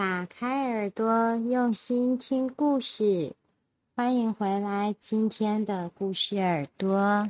[0.00, 3.34] 打开耳朵，用心听故事。
[3.94, 7.28] 欢迎回来，今天的故事耳朵。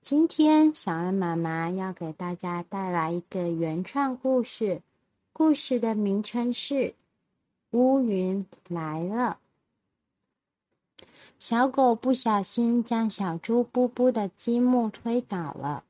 [0.00, 4.80] 今天小恩妈妈要给大家带来一个原创故事，
[5.34, 6.74] 故事的名称是
[7.72, 9.38] 《乌云来了》。
[11.38, 15.84] 小狗不小心将小猪布布的积木推倒了。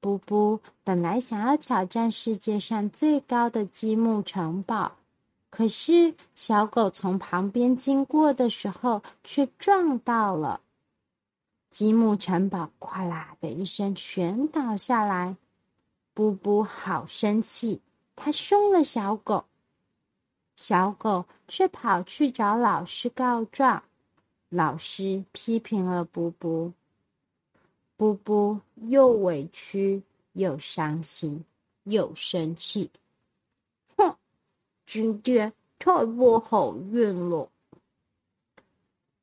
[0.00, 4.96] 布布本来想要挑战世界上最高的积木城堡，
[5.50, 10.60] 可是小狗从旁边经过的时候却撞到了
[11.70, 15.36] 积木城堡，哗啦的一声全倒下来。
[16.14, 17.80] 布布好生气，
[18.16, 19.44] 他凶了小狗，
[20.56, 23.82] 小狗却跑去找老师告状，
[24.48, 26.72] 老师批评了布布。
[27.98, 31.44] 布布又委屈又伤心
[31.82, 32.92] 又生气，
[33.96, 34.14] 哼！
[34.86, 37.50] 今天太不好运了。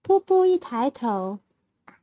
[0.01, 1.39] 布布一抬头，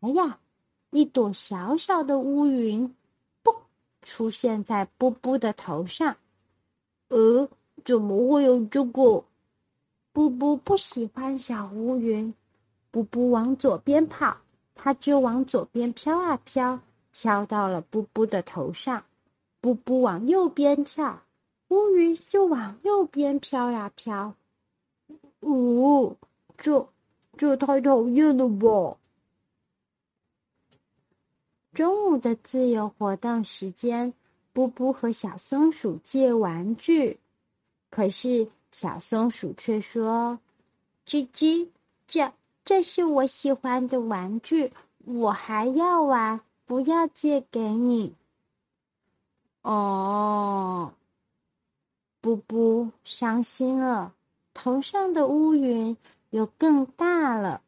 [0.01, 0.41] 哎呀，
[0.89, 2.97] 一朵小小的乌云，
[3.45, 3.55] 嘣，
[4.01, 6.17] 出现在布布的头上。
[7.09, 7.47] 呃，
[7.85, 9.23] 怎么会有这个？
[10.15, 12.33] 布布不喜欢小乌云。
[12.91, 14.39] 布布往左边跑。
[14.75, 16.81] 它就往左边飘啊飘，
[17.13, 19.05] 飘到了布布的头上。
[19.61, 21.23] 布布往右边跳，
[21.69, 24.35] 乌云就往右边飘呀飘。
[25.41, 26.17] 哦，
[26.59, 26.89] 这
[27.37, 28.99] 这太讨厌了吧！
[31.73, 34.13] 中午的自由活动时间，
[34.53, 37.21] 布布和小松鼠借玩具，
[37.89, 40.39] 可是小松鼠却说
[41.07, 41.69] ：“吱吱，
[42.07, 42.33] 这。”
[42.65, 44.73] 这是我喜欢的玩具，
[45.05, 48.15] 我还要玩，不要借给你。
[49.63, 50.93] 哦，
[52.21, 54.13] 布布伤心了，
[54.55, 55.97] 头上的乌云
[56.31, 57.61] 又更大了。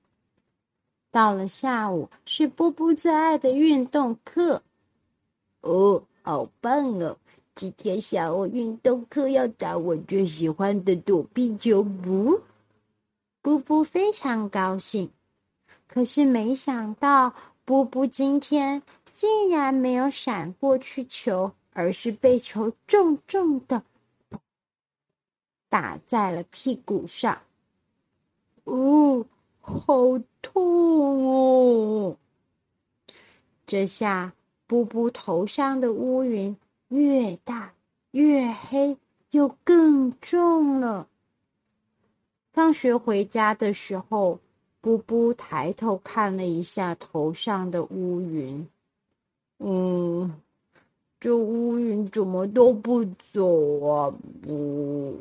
[1.10, 4.62] 到了下午，是布布最爱的运动课。
[5.60, 7.16] 哦，好棒哦！
[7.54, 12.40] 今天下午运动课要打我最喜欢的躲避球不？
[13.44, 15.10] 布布非常高兴，
[15.86, 17.34] 可是没想到，
[17.66, 18.82] 布布今天
[19.12, 23.82] 竟然没有闪过去球，而是被球重重的
[25.68, 27.42] 打在了屁股上。
[28.64, 29.26] 哦，
[29.60, 32.16] 好痛哦！
[33.66, 34.32] 这下，
[34.66, 36.56] 布布头上的乌云
[36.88, 37.74] 越大
[38.10, 38.96] 越黑，
[39.32, 41.08] 又更重了。
[42.52, 44.38] 放学回家的时候，
[44.82, 48.68] 布布抬头看了一下头上的乌云，
[49.56, 50.38] 嗯，
[51.18, 54.12] 这乌云怎么都不走啊？
[54.42, 55.18] 不，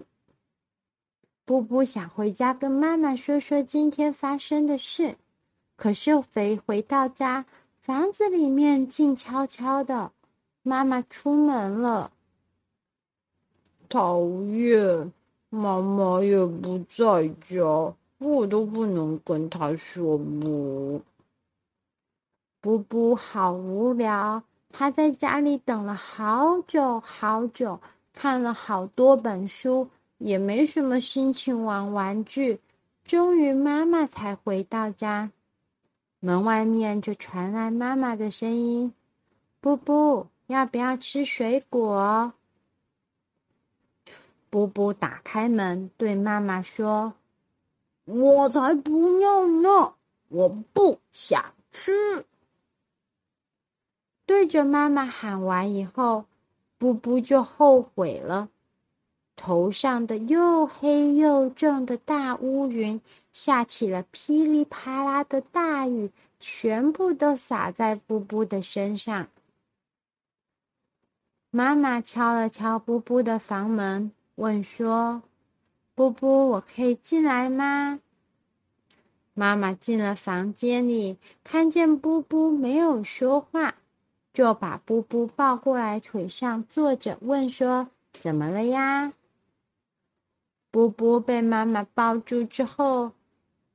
[1.45, 5.15] 布布想回家跟妈妈说说今天发生的事，
[5.77, 7.45] 可是又回回到家，
[7.79, 10.11] 房子里面静悄悄的，
[10.63, 12.11] 妈妈出门了，
[13.87, 14.19] 讨
[14.51, 15.13] 厌。
[15.55, 20.99] 妈妈也不在家，我都不能跟她说不。
[22.59, 27.79] 布布好无聊，他在家里等了好久好久，
[28.13, 32.59] 看了好多本书，也没什么心情玩玩具。
[33.05, 35.29] 终于，妈妈才回到家，
[36.19, 38.91] 门外面就传来妈妈的声音
[39.61, 42.33] ：“布布，要不要吃水果？”
[44.53, 47.15] 布布打开门，对妈妈说
[48.05, 49.95] ：“我才不要呢，
[50.27, 52.23] 我不想吃。”
[54.27, 56.25] 对着妈妈喊完以后，
[56.77, 58.49] 布布就后悔了。
[59.35, 63.01] 头上的又黑又重的大乌云，
[63.31, 69.29] 下起了噼里啪啦的大雨，全部都洒在布布的身上。
[71.49, 74.11] 妈妈敲了敲布布的房门。
[74.35, 75.21] 问说
[75.95, 77.99] ：“波波，我可以进来吗？”
[79.35, 83.75] 妈妈进了房间里，看见波波没有说话，
[84.33, 87.89] 就把波波抱过来腿上坐着，问说
[88.19, 89.13] ：“怎么了呀？”
[90.71, 93.11] 波波被妈妈抱住之后，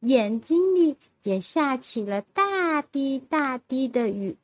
[0.01, 4.37] 眼睛里也下起了大滴大滴的雨。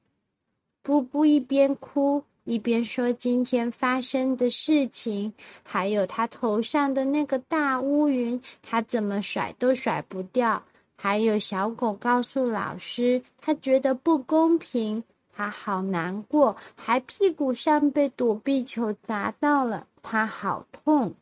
[0.83, 2.25] 波波一边哭。
[2.45, 5.33] 一边说今天发生的事情，
[5.63, 10.63] 还有他头上的那个大乌云，他怎么甩都甩不掉。
[10.97, 15.03] 还有小狗告诉老师，他觉得不公平，
[15.35, 21.15] 他好难过，还屁股上被躲避球砸到了，他好痛。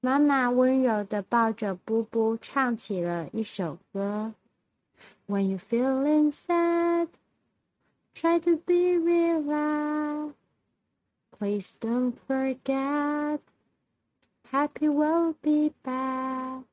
[0.00, 4.32] 妈妈温柔地抱着布布，唱起了一首歌。
[5.26, 6.75] When you feeling sad,
[8.16, 10.38] try to be relaxed.
[11.38, 13.40] Please don't forget,
[14.50, 16.64] happy will be back.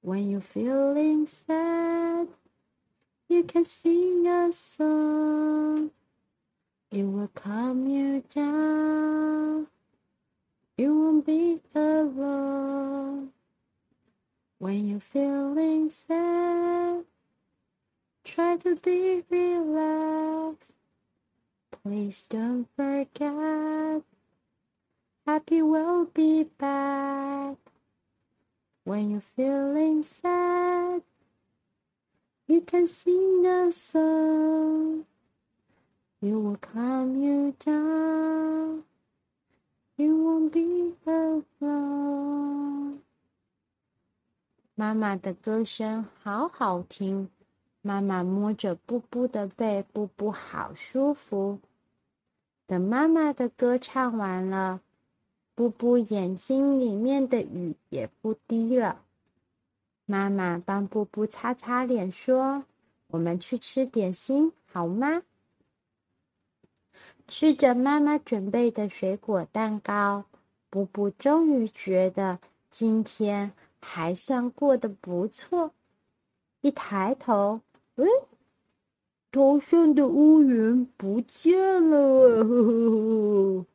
[0.00, 2.28] When you're feeling sad,
[3.28, 5.90] you can sing a song.
[6.90, 9.66] It will calm you down.
[10.78, 13.28] You won't be alone.
[14.58, 17.04] When you're feeling sad,
[18.23, 20.71] try to be relaxed.
[21.83, 24.03] Please don't forget,
[25.25, 27.57] happy will be back.
[28.83, 31.01] When you're feeling sad,
[32.47, 35.05] you can sing a song.
[36.21, 38.83] It will calm you down.
[39.97, 42.99] You won't be alone.
[44.75, 47.29] 妈妈的歌声好好听。
[47.86, 51.58] 妈妈摸着布布的背，布布好舒服。
[52.66, 54.80] 等妈妈的歌唱完了，
[55.54, 59.02] 布布眼睛里面的雨也不滴了。
[60.06, 62.64] 妈妈帮布布擦擦脸，说
[63.08, 65.22] ：“我们去吃点心，好吗？”
[67.28, 70.24] 吃着妈妈准备的水果蛋糕，
[70.70, 72.38] 布布终于觉得
[72.70, 75.72] 今天还算过得不错。
[76.62, 77.60] 一抬头。
[77.96, 78.04] 哎，
[79.30, 81.56] 头上的乌云不见
[81.90, 83.66] 了，呵呵呵。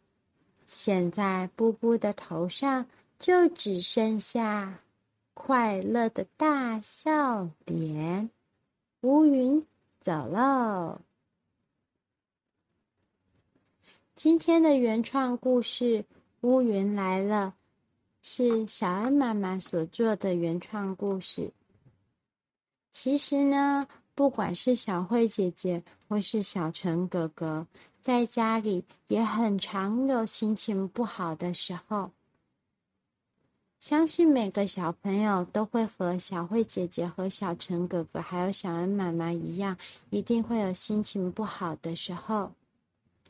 [0.67, 2.85] 现在布布的头上
[3.17, 4.81] 就只剩下
[5.33, 8.29] 快乐的大笑脸。
[9.01, 9.65] 乌云
[10.01, 11.01] 走了。
[14.15, 16.03] 今天的原创故事
[16.41, 17.53] 《乌云来了》
[18.27, 21.53] 是小恩妈妈所做的原创故事。
[22.91, 23.87] 其实呢。
[24.19, 27.65] 不管是小慧姐姐或是小陈哥哥，
[28.01, 32.11] 在家里也很常有心情不好的时候。
[33.79, 39.77] 相信每个小朋友都会和小慧姐姐和小陈哥哥还有小恩妈妈一样，
[40.09, 42.51] 一定会有心情不好的时候。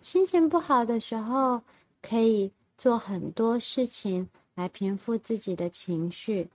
[0.02, 1.62] 心情不好的时候，
[2.02, 6.50] 可以做很多事情来平复自己的情绪，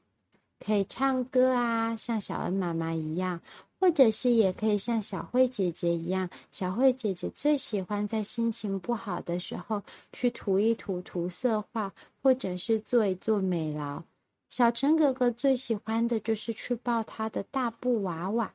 [0.59, 3.41] 可以唱歌啊，像小恩妈妈一样。
[3.85, 11.93] 或者是也可以像小慧姐姐一样，小慧姐姐最喜欢在心情不好的时候去涂一涂涂色画，
[12.23, 14.03] 或者是做一做美劳。
[14.49, 18.55] 小陈哥哥最喜欢的就是去抱他的大布娃娃，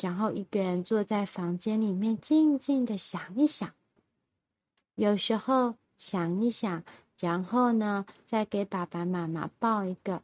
[0.00, 3.74] 然后一个人坐在房间里面静静的想一想。
[4.94, 6.82] 有时候想一想，
[7.18, 10.22] 然后呢，再给爸爸妈妈抱一个。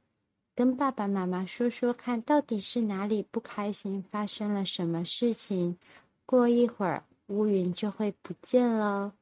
[0.59, 5.79] 跟爸爸妈妈说说看，到底是哪里不开心，发生了什么事情？
[6.27, 9.13] 过一会儿，乌云就会不见了。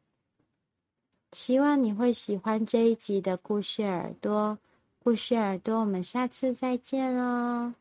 [1.32, 4.56] 希望你会喜欢这一集的故事耳朵。
[5.04, 7.74] 故事耳朵，我们下次再见喽。